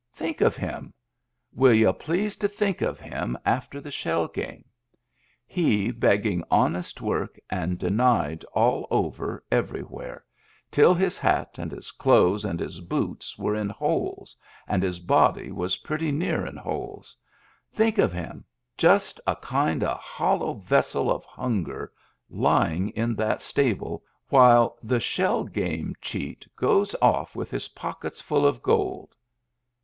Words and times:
Think 0.13 0.41
of 0.41 0.55
him! 0.55 0.95
Will 1.53 1.75
y'u 1.75 1.93
please 1.93 2.35
to 2.37 2.47
think 2.47 2.81
of 2.81 2.99
him 2.99 3.37
after 3.45 3.79
that 3.79 3.91
shell 3.91 4.27
game? 4.27 4.65
He 5.45 5.91
begging 5.91 6.43
honest 6.49 7.01
work 7.01 7.37
and 7.51 7.77
denied 7.77 8.43
all 8.45 8.87
over, 8.89 9.43
ever3rwhere, 9.51 10.21
till 10.71 10.95
his 10.95 11.19
hat 11.19 11.59
and 11.59 11.71
his 11.71 11.91
clothes 11.91 12.45
and 12.45 12.59
his 12.59 12.79
boots 12.79 13.37
were 13.37 13.55
in 13.55 13.69
holes, 13.69 14.35
and 14.67 14.81
his 14.81 14.97
body 14.97 15.51
was 15.51 15.77
pretty 15.85 16.11
near 16.11 16.47
in 16.47 16.57
holes— 16.57 17.15
think 17.71 17.99
of 17.99 18.11
him, 18.11 18.43
just 18.79 19.21
a 19.27 19.35
kind 19.35 19.83
of 19.83 19.99
hollo' 19.99 20.53
vessel 20.55 21.11
of 21.11 21.23
hunger 21.25 21.91
lying 22.27 22.89
in 22.89 23.13
that 23.13 23.39
stable 23.43 24.03
while 24.29 24.79
the 24.81 24.99
shell 24.99 25.43
game 25.43 25.93
cheat 26.01 26.47
goes 26.55 26.95
ofiF 27.03 27.35
with 27.35 27.51
his 27.51 27.67
pockets 27.67 28.19
full 28.19 28.47
of 28.47 28.63
gold." 28.63 29.15